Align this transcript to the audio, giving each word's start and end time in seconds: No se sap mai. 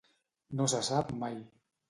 No 0.61 0.67
se 0.73 0.81
sap 0.89 1.13
mai. 1.21 1.39